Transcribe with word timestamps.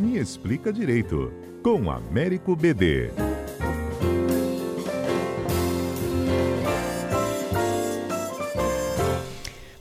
Me 0.00 0.16
Explica 0.16 0.72
Direito, 0.72 1.30
com 1.62 1.90
Américo 1.90 2.56
BD. 2.56 3.29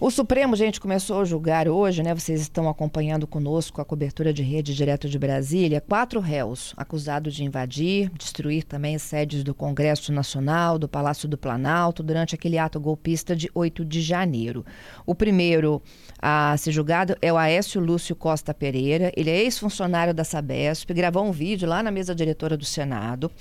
O 0.10 0.12
Supremo, 0.12 0.56
gente, 0.56 0.82
começou 0.82 1.22
a 1.22 1.24
julgar 1.24 1.68
hoje, 1.68 2.02
né? 2.02 2.16
Vocês 2.16 2.42
estão 2.42 2.68
acompanhando 2.68 3.28
conosco 3.28 3.80
a 3.80 3.86
cobertura 3.86 4.34
de 4.34 4.42
rede 4.42 4.74
direto 4.74 5.08
de 5.08 5.20
Brasília. 5.20 5.80
Quatro 5.80 6.20
réus 6.20 6.74
acusados 6.76 7.36
de 7.36 7.44
invadir, 7.44 8.10
destruir 8.18 8.64
também 8.64 8.98
sedes 8.98 9.44
do 9.44 9.54
Congresso 9.54 10.12
Nacional, 10.12 10.80
do 10.80 10.90
Palácio 10.90 11.30
do 11.30 11.38
Planalto, 11.38 12.02
durante 12.02 12.34
aquele 12.34 12.58
ato 12.58 12.80
golpista 12.80 13.36
de 13.36 13.52
8 13.54 13.86
de 13.86 14.02
janeiro. 14.02 14.66
O 15.06 15.14
primeiro 15.14 15.80
a 16.20 16.58
ser 16.58 16.72
julgado 16.72 17.16
é 17.22 17.32
o 17.32 17.38
Aécio 17.38 17.80
Lúcio 17.80 18.16
Costa 18.16 18.52
Pereira. 18.52 19.12
Ele 19.16 19.30
é 19.30 19.44
ex-funcionário 19.44 20.12
da 20.12 20.24
Sabesp, 20.24 20.92
gravou 20.92 21.24
um 21.24 21.32
vídeo 21.32 21.70
lá 21.70 21.84
na 21.84 21.92
mesa 21.92 22.16
diretora 22.16 22.58
do 22.58 22.66
Senado. 22.66 23.32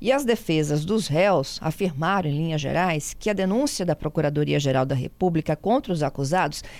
E 0.00 0.10
as 0.10 0.24
defesas 0.24 0.84
dos 0.84 1.06
réus 1.06 1.60
afirmaram, 1.62 2.28
em 2.28 2.36
linhas 2.36 2.60
gerais, 2.60 3.14
que 3.16 3.30
a 3.30 3.32
denúncia 3.32 3.86
da 3.86 3.94
Procuradoria-Geral 3.94 4.84
da 4.84 4.94
República 4.96 5.54
contra 5.54 5.92
os 5.92 6.02
acusados, 6.02 6.15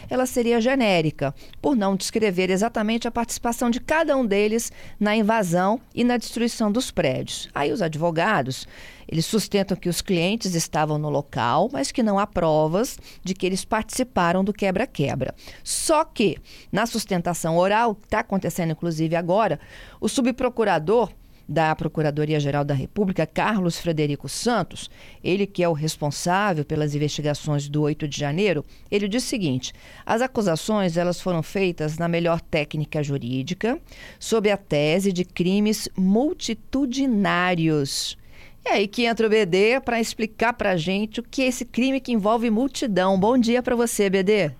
ela 0.09 0.27
seria 0.27 0.61
genérica, 0.61 1.35
por 1.61 1.77
não 1.77 1.97
descrever 1.97 2.51
exatamente 2.51 3.07
a 3.07 3.11
participação 3.11 3.71
de 3.71 3.81
cada 3.81 4.17
um 4.17 4.25
deles 4.25 4.73
na 4.99 5.17
invasão 5.17 5.81
e 5.95 6.05
na 6.05 6.17
destruição 6.17 6.71
dos 6.71 6.91
prédios. 6.91 7.49
Aí 7.55 7.73
os 7.73 7.83
advogados, 7.83 8.67
eles 9.09 9.27
sustentam 9.27 9.77
que 9.77 9.89
os 9.89 10.01
clientes 10.01 10.55
estavam 10.55 10.99
no 10.99 11.11
local, 11.11 11.69
mas 11.73 11.93
que 11.93 12.03
não 12.03 12.19
há 12.19 12.27
provas 12.27 12.99
de 13.23 13.35
que 13.35 13.47
eles 13.47 13.65
participaram 13.65 14.45
do 14.45 14.53
quebra-quebra. 14.53 15.35
Só 15.63 16.05
que, 16.05 16.39
na 16.73 16.87
sustentação 16.87 17.57
oral, 17.57 17.95
que 17.95 18.07
está 18.07 18.21
acontecendo 18.21 18.73
inclusive 18.73 19.15
agora, 19.15 19.61
o 20.01 20.09
subprocurador 20.09 21.11
da 21.49 21.77
Procuradoria-Geral 21.77 22.65
da 22.65 22.75
República, 22.75 23.25
Carlos 23.27 23.79
Frederico 23.79 24.29
Santos, 24.29 24.91
ele 25.23 25.47
que 25.47 25.63
é 25.63 25.69
o 25.69 25.73
responsável 25.73 26.65
pelas 26.65 26.93
investigações 26.95 27.69
do 27.69 27.83
8 27.83 28.09
de 28.09 28.19
janeiro, 28.19 28.65
ele 28.91 29.07
diz 29.07 29.25
o 29.25 29.29
seguinte: 29.29 29.73
as 30.05 30.21
acusações 30.21 30.97
elas 30.97 31.21
foram 31.21 31.41
feitas 31.43 31.99
na 31.99 32.09
melhor 32.09 32.41
técnica 32.41 33.01
jurídica, 33.03 33.79
sob 34.19 34.51
a 34.51 34.57
tese 34.57 35.13
de 35.13 35.25
crimes 35.25 35.89
multitudinários. 35.97 38.19
É 38.65 38.73
aí 38.73 38.89
que 38.89 39.05
entra 39.05 39.29
o 39.29 39.31
BD 39.31 39.79
para 39.81 40.01
explicar 40.01 40.53
para 40.53 40.73
a 40.73 40.77
gente 40.77 41.21
o 41.21 41.23
que 41.23 41.43
é 41.43 41.47
esse 41.47 41.65
crime 41.65 42.01
que 42.01 42.11
envolve 42.11 42.51
multidão. 42.51 43.17
Bom 43.19 43.39
dia 43.39 43.63
para 43.63 43.77
você, 43.77 44.11
BD. 44.11 44.51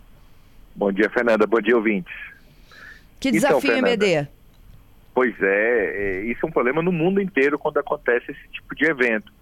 Bom 0.77 0.93
dia, 0.93 1.11
Fernanda. 1.11 1.45
Bom 1.45 1.61
dia, 1.61 1.77
ouvintes. 1.77 2.15
Que 3.19 3.33
desafio, 3.33 3.59
então, 3.59 3.71
Fernanda, 3.73 3.97
BD? 3.97 4.29
Pois 5.17 5.35
é, 5.41 5.47
é, 5.47 6.21
isso 6.27 6.45
é 6.45 6.47
um 6.47 6.53
problema 6.53 6.83
no 6.83 6.93
mundo 6.93 7.23
inteiro 7.23 7.59
quando 7.59 7.79
acontece 7.79 8.31
esse 8.31 8.49
tipo 8.51 8.75
de 8.75 8.85
evento. 8.85 9.33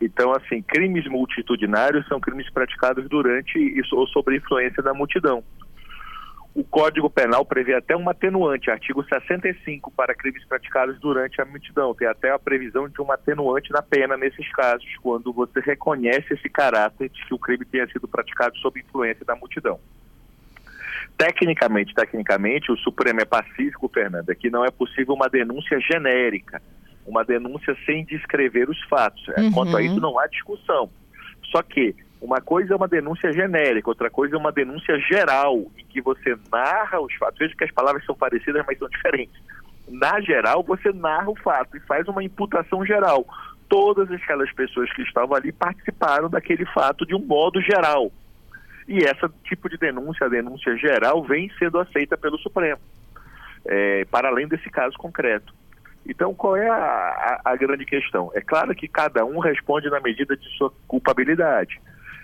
Então, 0.00 0.32
assim, 0.32 0.62
crimes 0.62 1.04
multitudinários 1.08 2.06
são 2.06 2.20
crimes 2.20 2.48
praticados 2.48 3.08
durante 3.08 3.58
isso, 3.58 3.96
ou 3.96 4.06
sob 4.06 4.36
influência 4.36 4.80
da 4.84 4.94
multidão. 4.94 5.42
O 6.54 6.62
Código 6.62 7.10
Penal 7.10 7.44
prevê 7.44 7.74
até 7.74 7.96
um 7.96 8.08
atenuante, 8.08 8.70
artigo 8.70 9.02
65, 9.02 9.90
para 9.90 10.14
crimes 10.14 10.46
praticados 10.46 10.96
durante 11.00 11.40
a 11.40 11.44
multidão. 11.44 11.92
Tem 11.92 12.06
até 12.06 12.30
a 12.30 12.38
previsão 12.38 12.88
de 12.88 13.02
um 13.02 13.10
atenuante 13.10 13.72
na 13.72 13.82
pena 13.82 14.16
nesses 14.16 14.48
casos, 14.52 14.86
quando 15.02 15.32
você 15.32 15.58
reconhece 15.58 16.34
esse 16.34 16.48
caráter 16.48 17.08
de 17.08 17.26
que 17.26 17.34
o 17.34 17.38
crime 17.38 17.64
tenha 17.64 17.88
sido 17.88 18.06
praticado 18.06 18.56
sob 18.58 18.78
influência 18.78 19.24
da 19.24 19.34
multidão. 19.34 19.80
Tecnicamente, 21.16 21.94
tecnicamente, 21.94 22.70
o 22.70 22.76
Supremo 22.76 23.20
é 23.20 23.24
pacífico, 23.24 23.90
Fernanda, 23.92 24.34
que 24.34 24.50
não 24.50 24.64
é 24.64 24.70
possível 24.70 25.14
uma 25.14 25.28
denúncia 25.28 25.80
genérica, 25.80 26.60
uma 27.06 27.24
denúncia 27.24 27.76
sem 27.86 28.04
descrever 28.04 28.68
os 28.68 28.80
fatos. 28.84 29.26
É, 29.30 29.40
uhum. 29.40 29.52
Quanto 29.52 29.76
a 29.76 29.82
isso, 29.82 30.00
não 30.00 30.18
há 30.18 30.26
discussão. 30.26 30.90
Só 31.50 31.62
que 31.62 31.94
uma 32.20 32.40
coisa 32.40 32.74
é 32.74 32.76
uma 32.76 32.88
denúncia 32.88 33.32
genérica, 33.32 33.88
outra 33.88 34.10
coisa 34.10 34.36
é 34.36 34.38
uma 34.38 34.52
denúncia 34.52 34.98
geral, 34.98 35.66
em 35.78 35.84
que 35.84 36.00
você 36.00 36.36
narra 36.50 37.00
os 37.00 37.14
fatos. 37.14 37.38
Veja 37.38 37.54
que 37.56 37.64
as 37.64 37.70
palavras 37.70 38.04
são 38.04 38.14
parecidas, 38.14 38.64
mas 38.66 38.78
são 38.78 38.88
diferentes. 38.88 39.34
Na 39.88 40.20
geral, 40.20 40.62
você 40.62 40.92
narra 40.92 41.30
o 41.30 41.36
fato 41.36 41.76
e 41.76 41.80
faz 41.80 42.08
uma 42.08 42.24
imputação 42.24 42.84
geral. 42.84 43.24
Todas 43.68 44.10
aquelas 44.10 44.52
pessoas 44.52 44.92
que 44.92 45.02
estavam 45.02 45.36
ali 45.36 45.52
participaram 45.52 46.28
daquele 46.28 46.66
fato 46.66 47.06
de 47.06 47.14
um 47.14 47.24
modo 47.24 47.60
geral. 47.60 48.10
E 48.88 48.98
esse 48.98 49.28
tipo 49.44 49.68
de 49.68 49.76
denúncia, 49.76 50.26
a 50.26 50.30
denúncia 50.30 50.76
geral, 50.76 51.22
vem 51.24 51.50
sendo 51.58 51.78
aceita 51.78 52.16
pelo 52.16 52.38
Supremo, 52.38 52.80
é, 53.64 54.04
para 54.04 54.28
além 54.28 54.46
desse 54.46 54.70
caso 54.70 54.96
concreto. 54.96 55.52
Então, 56.08 56.32
qual 56.32 56.56
é 56.56 56.68
a, 56.68 56.74
a, 56.74 57.40
a, 57.46 57.56
grande 57.56 57.84
questão? 57.84 58.30
É 58.32 58.40
claro 58.40 58.72
que 58.76 58.86
cada 58.86 59.24
um 59.24 59.40
responde 59.40 59.90
na 59.90 59.98
medida 59.98 60.36
de 60.36 60.48
sua 60.56 60.72
culpabilidade, 60.86 61.80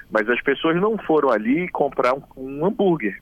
mas 0.09 0.29
as 0.29 0.41
pessoas 0.41 0.81
não 0.81 0.97
foram 0.99 1.31
ali 1.31 1.69
comprar 1.69 2.15
um, 2.15 2.23
um 2.37 2.65
hambúrguer. 2.65 3.21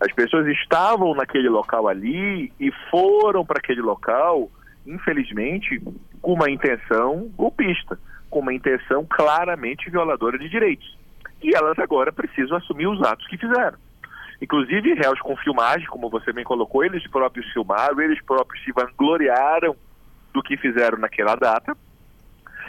As 0.00 0.12
pessoas 0.12 0.46
estavam 0.46 1.12
naquele 1.14 1.48
local 1.48 1.88
ali 1.88 2.52
e 2.60 2.70
foram 2.88 3.44
para 3.44 3.58
aquele 3.58 3.82
local, 3.82 4.48
infelizmente, 4.86 5.82
com 6.22 6.34
uma 6.34 6.48
intenção 6.48 7.28
golpista, 7.36 7.98
com 8.30 8.38
uma 8.38 8.54
intenção 8.54 9.04
claramente 9.04 9.90
violadora 9.90 10.38
de 10.38 10.48
direitos 10.48 10.99
e 11.42 11.54
elas 11.54 11.78
agora 11.78 12.12
precisam 12.12 12.56
assumir 12.56 12.86
os 12.86 13.02
atos 13.02 13.26
que 13.26 13.38
fizeram. 13.38 13.78
Inclusive, 14.40 14.94
réus 14.94 15.20
com 15.20 15.36
filmagem, 15.36 15.86
como 15.86 16.08
você 16.08 16.32
bem 16.32 16.44
colocou, 16.44 16.82
eles 16.82 17.06
próprios 17.08 17.50
filmaram, 17.52 18.00
eles 18.00 18.22
próprios 18.22 18.64
se 18.64 18.72
vangloriaram 18.72 19.76
do 20.32 20.42
que 20.42 20.56
fizeram 20.56 20.98
naquela 20.98 21.34
data. 21.34 21.76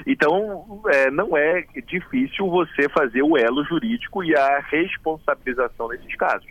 Então, 0.06 0.82
é, 0.88 1.12
não 1.12 1.38
é 1.38 1.66
difícil 1.88 2.50
você 2.50 2.90
fazer 2.90 3.22
o 3.22 3.38
elo 3.38 3.64
jurídico 3.64 4.24
e 4.24 4.36
a 4.36 4.60
responsabilização 4.60 5.88
nesses 5.90 6.16
casos. 6.16 6.50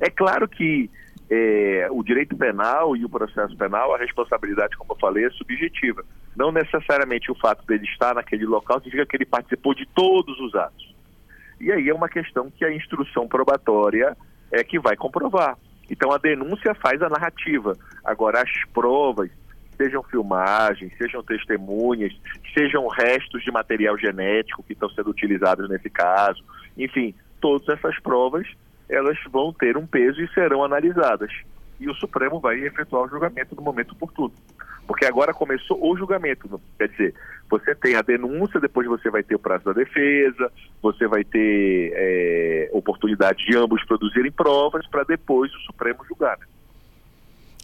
É 0.00 0.10
claro 0.10 0.46
que 0.48 0.90
é, 1.30 1.88
o 1.90 2.02
direito 2.02 2.36
penal 2.36 2.96
e 2.96 3.04
o 3.04 3.08
processo 3.08 3.56
penal, 3.56 3.94
a 3.94 3.98
responsabilidade, 3.98 4.76
como 4.76 4.92
eu 4.92 4.98
falei, 4.98 5.24
é 5.24 5.30
subjetiva. 5.30 6.04
Não 6.36 6.52
necessariamente 6.52 7.30
o 7.30 7.34
fato 7.34 7.64
dele 7.66 7.84
estar 7.84 8.14
naquele 8.14 8.44
local 8.44 8.78
significa 8.78 9.06
que 9.06 9.16
ele 9.16 9.26
participou 9.26 9.74
de 9.74 9.86
todos 9.86 10.38
os 10.40 10.54
atos. 10.54 10.93
E 11.64 11.72
aí 11.72 11.88
é 11.88 11.94
uma 11.94 12.10
questão 12.10 12.50
que 12.50 12.62
a 12.62 12.70
instrução 12.70 13.26
probatória 13.26 14.14
é 14.52 14.62
que 14.62 14.78
vai 14.78 14.94
comprovar. 14.96 15.56
Então 15.90 16.12
a 16.12 16.18
denúncia 16.18 16.74
faz 16.74 17.00
a 17.00 17.08
narrativa. 17.08 17.74
Agora 18.04 18.42
as 18.42 18.50
provas, 18.74 19.30
sejam 19.74 20.02
filmagens, 20.02 20.92
sejam 20.98 21.22
testemunhas, 21.22 22.12
sejam 22.52 22.86
restos 22.86 23.42
de 23.42 23.50
material 23.50 23.96
genético 23.96 24.62
que 24.62 24.74
estão 24.74 24.90
sendo 24.90 25.08
utilizados 25.08 25.66
nesse 25.70 25.88
caso, 25.88 26.44
enfim, 26.76 27.14
todas 27.40 27.66
essas 27.70 27.98
provas 27.98 28.46
elas 28.86 29.16
vão 29.30 29.50
ter 29.50 29.78
um 29.78 29.86
peso 29.86 30.20
e 30.20 30.28
serão 30.34 30.62
analisadas. 30.62 31.32
E 31.80 31.88
o 31.88 31.94
Supremo 31.94 32.40
vai 32.40 32.60
efetuar 32.60 33.04
o 33.04 33.08
julgamento 33.08 33.56
no 33.56 33.62
momento 33.62 33.92
oportuno. 33.92 34.34
Porque 34.86 35.04
agora 35.04 35.32
começou 35.32 35.78
o 35.80 35.96
julgamento. 35.96 36.60
Quer 36.78 36.88
dizer, 36.88 37.14
você 37.48 37.74
tem 37.74 37.96
a 37.96 38.02
denúncia, 38.02 38.60
depois 38.60 38.86
você 38.86 39.10
vai 39.10 39.22
ter 39.22 39.34
o 39.34 39.38
prazo 39.38 39.64
da 39.64 39.72
defesa, 39.72 40.52
você 40.82 41.06
vai 41.06 41.24
ter 41.24 41.92
é, 41.94 42.70
oportunidade 42.72 43.44
de 43.46 43.56
ambos 43.56 43.84
produzirem 43.84 44.30
provas 44.30 44.86
para 44.86 45.04
depois 45.04 45.54
o 45.54 45.60
Supremo 45.60 46.04
julgar. 46.06 46.38
Né? 46.38 46.46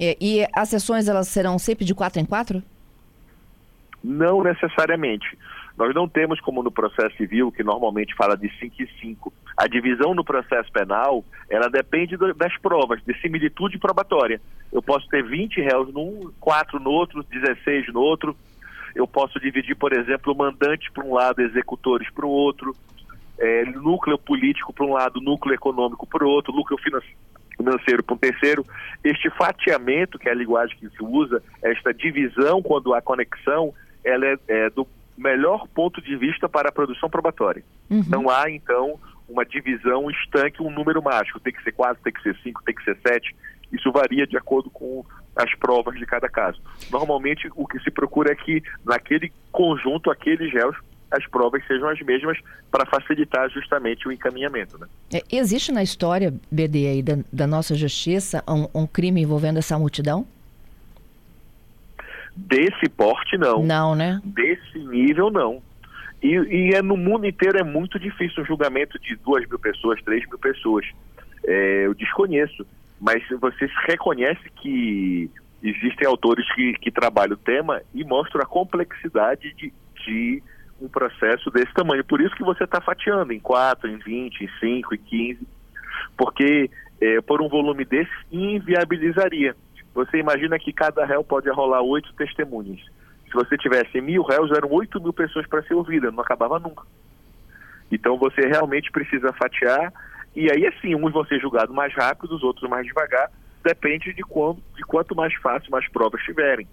É, 0.00 0.16
e 0.20 0.46
as 0.54 0.68
sessões 0.70 1.08
elas 1.08 1.28
serão 1.28 1.58
sempre 1.58 1.84
de 1.84 1.94
quatro 1.94 2.20
em 2.20 2.24
quatro? 2.24 2.62
Não 4.02 4.42
necessariamente. 4.42 5.36
Nós 5.76 5.94
não 5.94 6.08
temos 6.08 6.40
como 6.40 6.62
no 6.62 6.70
processo 6.70 7.16
civil, 7.16 7.52
que 7.52 7.62
normalmente 7.62 8.14
fala 8.14 8.36
de 8.36 8.50
5 8.58 8.82
e 8.82 8.88
5. 9.00 9.32
A 9.60 9.66
divisão 9.66 10.14
no 10.14 10.24
processo 10.24 10.72
penal, 10.72 11.22
ela 11.50 11.68
depende 11.68 12.16
das 12.16 12.56
provas, 12.62 12.98
de 13.04 13.12
similitude 13.20 13.78
probatória. 13.78 14.40
Eu 14.72 14.80
posso 14.80 15.06
ter 15.08 15.22
20 15.22 15.60
réus 15.60 15.92
num, 15.92 16.32
4 16.40 16.80
no 16.80 16.90
outro, 16.90 17.22
16 17.22 17.92
no 17.92 18.00
outro. 18.00 18.34
Eu 18.94 19.06
posso 19.06 19.38
dividir, 19.38 19.76
por 19.76 19.92
exemplo, 19.92 20.34
mandante 20.34 20.90
para 20.90 21.04
um 21.04 21.12
lado, 21.12 21.42
executores 21.42 22.08
para 22.10 22.24
o 22.24 22.30
outro, 22.30 22.74
é, 23.38 23.66
núcleo 23.66 24.16
político 24.16 24.72
para 24.72 24.86
um 24.86 24.94
lado, 24.94 25.20
núcleo 25.20 25.54
econômico 25.54 26.06
para 26.06 26.24
o 26.24 26.30
outro, 26.30 26.54
núcleo 26.54 26.78
financeiro 27.58 28.02
para 28.02 28.14
um 28.14 28.18
terceiro. 28.18 28.64
Este 29.04 29.28
fatiamento, 29.28 30.18
que 30.18 30.26
é 30.26 30.32
a 30.32 30.34
linguagem 30.34 30.74
que 30.78 30.88
se 30.88 31.02
usa, 31.02 31.42
esta 31.62 31.92
divisão, 31.92 32.62
quando 32.62 32.94
há 32.94 33.02
conexão, 33.02 33.74
ela 34.02 34.24
é, 34.24 34.38
é 34.48 34.70
do 34.70 34.88
melhor 35.18 35.68
ponto 35.68 36.00
de 36.00 36.16
vista 36.16 36.48
para 36.48 36.70
a 36.70 36.72
produção 36.72 37.10
probatória. 37.10 37.62
Uhum. 37.90 38.04
Não 38.08 38.30
há, 38.30 38.50
então, 38.50 38.98
uma 39.30 39.44
divisão 39.44 40.10
estanque, 40.10 40.62
um 40.62 40.70
número 40.70 41.02
mágico. 41.02 41.40
Tem 41.40 41.52
que 41.52 41.62
ser 41.62 41.72
quatro, 41.72 42.02
tem 42.02 42.12
que 42.12 42.22
ser 42.22 42.36
cinco, 42.42 42.62
tem 42.64 42.74
que 42.74 42.84
ser 42.84 42.96
sete. 43.06 43.34
Isso 43.72 43.90
varia 43.92 44.26
de 44.26 44.36
acordo 44.36 44.68
com 44.68 45.04
as 45.36 45.54
provas 45.54 45.96
de 45.96 46.04
cada 46.04 46.28
caso. 46.28 46.60
Normalmente, 46.90 47.48
o 47.54 47.66
que 47.66 47.78
se 47.80 47.90
procura 47.90 48.32
é 48.32 48.34
que, 48.34 48.62
naquele 48.84 49.32
conjunto, 49.52 50.10
aqueles 50.10 50.52
réus, 50.52 50.76
as 51.10 51.26
provas 51.26 51.64
sejam 51.66 51.88
as 51.88 52.00
mesmas 52.00 52.38
para 52.70 52.86
facilitar 52.86 53.48
justamente 53.50 54.06
o 54.06 54.12
encaminhamento. 54.12 54.78
Né? 54.78 54.86
É, 55.12 55.22
existe 55.30 55.72
na 55.72 55.82
história, 55.82 56.32
BD, 56.50 56.86
aí, 56.86 57.02
da, 57.02 57.18
da 57.32 57.46
nossa 57.46 57.74
justiça, 57.74 58.42
um, 58.48 58.82
um 58.82 58.86
crime 58.86 59.22
envolvendo 59.22 59.58
essa 59.58 59.78
multidão? 59.78 60.26
Desse 62.34 62.88
porte, 62.88 63.36
não. 63.36 63.62
Não, 63.62 63.94
né? 63.94 64.20
Desse 64.24 64.78
nível, 64.78 65.30
não. 65.30 65.60
E, 66.22 66.28
e 66.28 66.74
é 66.74 66.82
no 66.82 66.96
mundo 66.96 67.26
inteiro 67.26 67.58
é 67.58 67.62
muito 67.62 67.98
difícil 67.98 68.42
um 68.42 68.46
julgamento 68.46 68.98
de 68.98 69.16
duas 69.16 69.46
mil 69.48 69.58
pessoas, 69.58 70.02
três 70.02 70.26
mil 70.28 70.38
pessoas. 70.38 70.86
É, 71.44 71.86
eu 71.86 71.94
desconheço, 71.94 72.66
mas 73.00 73.22
você 73.40 73.68
reconhece 73.86 74.42
que 74.56 75.30
existem 75.62 76.06
autores 76.06 76.46
que, 76.54 76.74
que 76.74 76.90
trabalham 76.90 77.34
o 77.34 77.38
tema 77.38 77.82
e 77.94 78.04
mostram 78.04 78.42
a 78.42 78.46
complexidade 78.46 79.52
de, 79.54 79.72
de 80.04 80.42
um 80.80 80.88
processo 80.88 81.50
desse 81.50 81.72
tamanho. 81.72 82.04
Por 82.04 82.20
isso 82.20 82.34
que 82.34 82.44
você 82.44 82.64
está 82.64 82.80
fatiando 82.80 83.32
em 83.32 83.40
4, 83.40 83.88
em 83.88 83.98
20, 83.98 84.44
em 84.44 84.48
5, 84.60 84.94
em 84.94 84.98
15, 84.98 85.48
porque 86.16 86.70
é, 87.00 87.20
por 87.20 87.40
um 87.40 87.48
volume 87.48 87.84
desse 87.84 88.10
inviabilizaria. 88.30 89.54
Você 89.94 90.18
imagina 90.18 90.58
que 90.58 90.72
cada 90.72 91.04
réu 91.04 91.24
pode 91.24 91.48
arrolar 91.48 91.82
oito 91.82 92.12
testemunhas. 92.14 92.80
Se 93.30 93.34
você 93.34 93.56
tivesse 93.56 94.00
mil 94.00 94.22
réus, 94.22 94.50
eram 94.50 94.68
oito 94.72 95.00
mil 95.00 95.12
pessoas 95.12 95.46
para 95.46 95.62
ser 95.62 95.74
ouvida, 95.74 96.10
não 96.10 96.20
acabava 96.20 96.58
nunca. 96.58 96.84
Então 97.90 98.18
você 98.18 98.42
realmente 98.42 98.90
precisa 98.90 99.32
fatiar, 99.32 99.92
e 100.34 100.50
aí 100.50 100.66
assim, 100.66 100.94
uns 100.96 101.12
vão 101.12 101.24
ser 101.24 101.40
julgados 101.40 101.74
mais 101.74 101.94
rápido, 101.94 102.34
os 102.34 102.42
outros 102.42 102.68
mais 102.68 102.84
devagar, 102.86 103.30
depende 103.62 104.12
de, 104.12 104.22
quando, 104.22 104.60
de 104.74 104.82
quanto 104.82 105.14
mais 105.14 105.32
fácil, 105.36 105.70
mais 105.70 105.88
provas 105.88 106.20
tiverem. 106.22 106.66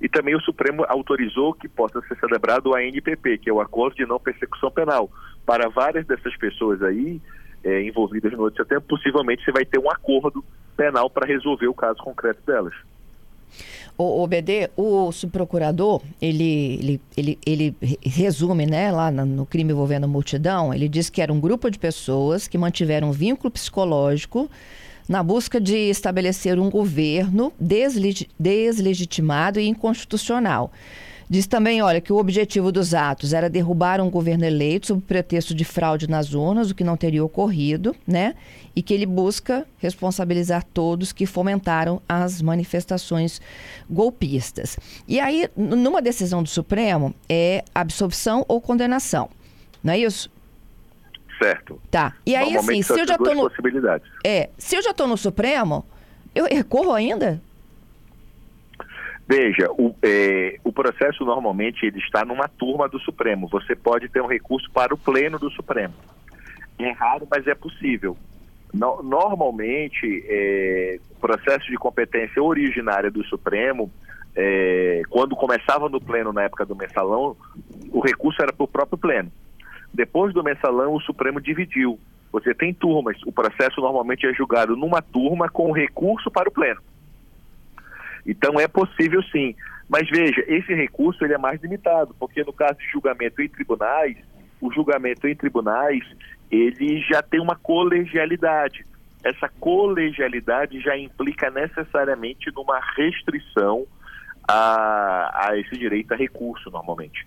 E 0.00 0.08
também 0.08 0.36
o 0.36 0.40
Supremo 0.40 0.84
autorizou 0.88 1.54
que 1.54 1.68
possa 1.68 2.00
ser 2.02 2.16
celebrado 2.18 2.70
o 2.70 2.74
ANPP, 2.76 3.38
que 3.38 3.50
é 3.50 3.52
o 3.52 3.60
Acordo 3.60 3.96
de 3.96 4.06
Não 4.06 4.20
Persecução 4.20 4.70
Penal. 4.70 5.10
Para 5.44 5.68
várias 5.68 6.06
dessas 6.06 6.36
pessoas 6.36 6.82
aí, 6.82 7.20
é, 7.64 7.82
envolvidas 7.82 8.32
no 8.32 8.42
8 8.42 8.54
de 8.54 8.62
setembro, 8.62 8.84
possivelmente 8.88 9.44
você 9.44 9.52
vai 9.52 9.64
ter 9.64 9.78
um 9.78 9.90
acordo 9.90 10.44
penal 10.76 11.08
para 11.08 11.26
resolver 11.26 11.66
o 11.66 11.74
caso 11.74 11.98
concreto 11.98 12.40
delas. 12.46 12.74
O, 13.98 14.22
o 14.22 14.26
BD, 14.26 14.70
o 14.76 15.10
subprocurador, 15.10 16.02
ele, 16.20 17.00
ele, 17.16 17.16
ele, 17.16 17.38
ele 17.46 17.76
resume, 18.02 18.66
né, 18.66 18.92
lá 18.92 19.10
no 19.10 19.46
crime 19.46 19.72
envolvendo 19.72 20.06
multidão, 20.06 20.74
ele 20.74 20.88
diz 20.88 21.08
que 21.08 21.22
era 21.22 21.32
um 21.32 21.40
grupo 21.40 21.70
de 21.70 21.78
pessoas 21.78 22.46
que 22.46 22.58
mantiveram 22.58 23.08
um 23.08 23.12
vínculo 23.12 23.50
psicológico 23.50 24.50
na 25.08 25.22
busca 25.22 25.60
de 25.60 25.76
estabelecer 25.76 26.58
um 26.58 26.68
governo 26.68 27.52
deslegitimado 27.58 29.60
e 29.60 29.68
inconstitucional. 29.68 30.72
Diz 31.28 31.46
também, 31.46 31.82
olha, 31.82 32.00
que 32.00 32.12
o 32.12 32.18
objetivo 32.18 32.70
dos 32.70 32.94
atos 32.94 33.32
era 33.32 33.50
derrubar 33.50 34.00
um 34.00 34.08
governo 34.08 34.44
eleito 34.44 34.86
sob 34.86 35.02
pretexto 35.02 35.54
de 35.54 35.64
fraude 35.64 36.08
nas 36.08 36.34
urnas, 36.34 36.70
o 36.70 36.74
que 36.74 36.84
não 36.84 36.96
teria 36.96 37.24
ocorrido, 37.24 37.96
né? 38.06 38.34
E 38.76 38.82
que 38.82 38.94
ele 38.94 39.06
busca 39.06 39.66
responsabilizar 39.78 40.62
todos 40.62 41.12
que 41.12 41.26
fomentaram 41.26 42.00
as 42.08 42.40
manifestações 42.40 43.40
golpistas. 43.90 44.78
E 45.08 45.18
aí, 45.18 45.48
numa 45.56 46.00
decisão 46.00 46.44
do 46.44 46.48
Supremo, 46.48 47.12
é 47.28 47.64
absolvição 47.74 48.44
ou 48.46 48.60
condenação. 48.60 49.28
Não 49.82 49.94
é 49.94 49.98
isso? 49.98 50.30
Certo. 51.42 51.80
Tá. 51.90 52.14
E 52.24 52.36
aí, 52.36 52.56
assim, 52.56 52.82
se 52.82 52.98
eu 52.98 53.06
já 53.06 53.18
tô 53.18 53.34
no. 53.34 53.50
É, 54.24 54.48
se 54.56 54.76
eu 54.76 54.82
já 54.82 54.90
estou 54.90 55.08
no 55.08 55.16
Supremo, 55.16 55.84
eu 56.34 56.44
recorro 56.46 56.92
ainda? 56.92 57.40
Veja, 59.28 59.68
o, 59.72 59.94
é, 60.02 60.58
o 60.62 60.72
processo 60.72 61.24
normalmente 61.24 61.84
ele 61.84 61.98
está 61.98 62.24
numa 62.24 62.46
turma 62.46 62.88
do 62.88 62.98
Supremo. 63.00 63.48
Você 63.48 63.74
pode 63.74 64.08
ter 64.08 64.22
um 64.22 64.28
recurso 64.28 64.70
para 64.70 64.94
o 64.94 64.98
pleno 64.98 65.38
do 65.38 65.50
Supremo. 65.50 65.94
É 66.78 66.92
raro, 66.92 67.26
mas 67.28 67.46
é 67.46 67.54
possível. 67.54 68.16
No, 68.72 69.02
normalmente, 69.02 71.00
o 71.10 71.20
processo 71.20 71.66
de 71.66 71.76
competência 71.76 72.42
originária 72.42 73.10
do 73.10 73.24
Supremo, 73.24 73.90
é, 74.34 75.02
quando 75.08 75.34
começava 75.34 75.88
no 75.88 76.00
pleno 76.00 76.32
na 76.32 76.44
época 76.44 76.64
do 76.64 76.76
mensalão, 76.76 77.36
o 77.90 78.00
recurso 78.00 78.40
era 78.42 78.52
para 78.52 78.64
o 78.64 78.68
próprio 78.68 78.98
pleno. 78.98 79.32
Depois 79.92 80.34
do 80.34 80.44
mensalão, 80.44 80.94
o 80.94 81.00
Supremo 81.00 81.40
dividiu. 81.40 81.98
Você 82.30 82.54
tem 82.54 82.74
turmas. 82.74 83.16
O 83.24 83.32
processo 83.32 83.80
normalmente 83.80 84.26
é 84.26 84.34
julgado 84.34 84.76
numa 84.76 85.00
turma 85.00 85.48
com 85.48 85.72
recurso 85.72 86.30
para 86.30 86.48
o 86.48 86.52
pleno. 86.52 86.80
Então 88.26 88.58
é 88.58 88.66
possível 88.66 89.22
sim. 89.24 89.54
Mas 89.88 90.08
veja, 90.10 90.44
esse 90.48 90.74
recurso 90.74 91.24
ele 91.24 91.34
é 91.34 91.38
mais 91.38 91.62
limitado, 91.62 92.14
porque 92.18 92.42
no 92.42 92.52
caso 92.52 92.78
de 92.78 92.90
julgamento 92.90 93.40
em 93.40 93.48
tribunais, 93.48 94.16
o 94.60 94.72
julgamento 94.72 95.28
em 95.28 95.36
tribunais, 95.36 96.02
ele 96.50 97.00
já 97.02 97.22
tem 97.22 97.40
uma 97.40 97.56
colegialidade. 97.56 98.84
Essa 99.24 99.48
colegialidade 99.60 100.80
já 100.80 100.96
implica 100.96 101.50
necessariamente 101.50 102.50
numa 102.54 102.80
restrição 102.96 103.86
a, 104.48 105.48
a 105.48 105.58
esse 105.58 105.76
direito 105.76 106.12
a 106.12 106.16
recurso, 106.16 106.70
normalmente. 106.70 107.26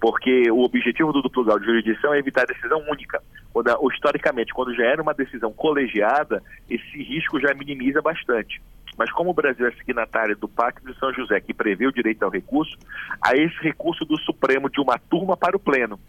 Porque 0.00 0.50
o 0.50 0.62
objetivo 0.62 1.12
do 1.12 1.22
duplo 1.22 1.44
grau 1.44 1.58
de 1.58 1.66
jurisdição 1.66 2.14
é 2.14 2.18
evitar 2.18 2.42
a 2.42 2.52
decisão 2.52 2.82
única. 2.88 3.20
Quando, 3.52 3.70
historicamente, 3.92 4.54
quando 4.54 4.74
já 4.74 4.84
era 4.84 5.02
uma 5.02 5.14
decisão 5.14 5.52
colegiada, 5.52 6.42
esse 6.70 7.02
risco 7.02 7.40
já 7.40 7.52
minimiza 7.54 8.00
bastante. 8.00 8.62
Mas 8.98 9.12
como 9.12 9.30
o 9.30 9.34
Brasil 9.34 9.66
é 9.66 9.70
signatário 9.72 10.36
do 10.36 10.48
Pacto 10.48 10.84
de 10.84 10.98
São 10.98 11.12
José, 11.14 11.40
que 11.40 11.54
prevê 11.54 11.86
o 11.86 11.92
direito 11.92 12.24
ao 12.24 12.30
recurso, 12.30 12.76
há 13.22 13.36
esse 13.36 13.56
recurso 13.62 14.04
do 14.04 14.18
Supremo 14.18 14.68
de 14.68 14.80
uma 14.80 14.98
turma 14.98 15.36
para 15.36 15.56
o 15.56 15.60
Pleno. 15.60 16.00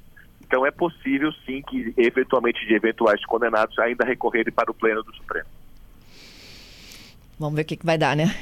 Então 0.41 0.65
é 0.65 0.71
possível 0.71 1.31
sim 1.45 1.61
que, 1.61 1.93
eventualmente, 1.95 2.65
de 2.65 2.73
eventuais 2.73 3.23
condenados 3.25 3.77
ainda 3.77 4.03
recorrerem 4.03 4.51
para 4.51 4.71
o 4.71 4.73
Pleno 4.73 5.03
do 5.03 5.15
Supremo. 5.15 5.47
Vamos 7.37 7.55
ver 7.55 7.61
o 7.61 7.65
que, 7.65 7.77
que 7.77 7.85
vai 7.85 7.97
dar, 7.97 8.15
né? 8.15 8.35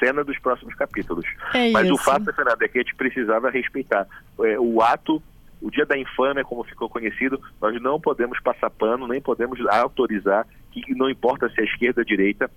Cena 0.00 0.24
dos 0.24 0.38
próximos 0.38 0.74
capítulos. 0.74 1.26
É 1.54 1.70
Mas 1.70 1.84
isso. 1.84 1.94
o 1.94 1.98
fato, 1.98 2.32
Fernanda, 2.32 2.64
é 2.64 2.68
que 2.68 2.78
a 2.78 2.82
gente 2.82 2.94
precisava 2.94 3.50
respeitar. 3.50 4.06
É, 4.40 4.58
o 4.58 4.80
ato 4.80 5.22
o 5.60 5.70
dia 5.70 5.86
da 5.86 5.96
infâmia, 5.98 6.44
como 6.44 6.64
ficou 6.64 6.88
conhecido, 6.88 7.40
nós 7.60 7.80
não 7.80 8.00
podemos 8.00 8.38
passar 8.40 8.70
pano, 8.70 9.08
nem 9.08 9.20
podemos 9.20 9.58
autorizar 9.66 10.46
que 10.70 10.94
não 10.94 11.08
importa 11.08 11.48
se 11.48 11.60
é 11.60 11.64
esquerda 11.64 12.02
ou 12.02 12.04
direita, 12.04 12.50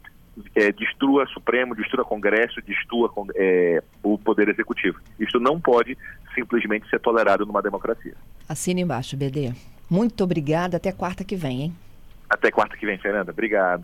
é, 0.56 0.72
destrua 0.72 1.26
Supremo, 1.28 1.76
destrua 1.76 2.06
Congresso, 2.06 2.62
destrua 2.62 3.12
é, 3.36 3.82
o 4.04 4.18
Poder 4.18 4.50
Executivo. 4.50 5.00
Isso 5.20 5.40
não 5.40 5.60
pode 5.60 5.98
simplesmente 6.34 6.90
ser 6.90 7.00
tolerado 7.00 7.46
numa 7.46 7.62
democracia. 7.62 8.14
Assina 8.48 8.80
embaixo, 8.80 9.18
BD. 9.18 9.54
Muito 9.90 10.24
obrigada. 10.24 10.78
Até 10.78 10.92
quarta 10.92 11.24
que 11.24 11.36
vem, 11.36 11.62
hein? 11.64 11.76
Até 12.30 12.52
quarta 12.52 12.78
que 12.78 12.86
vem, 12.86 12.98
Fernanda. 12.98 13.32
Obrigado. 13.32 13.78